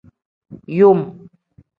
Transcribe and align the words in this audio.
Yom. 0.77 0.99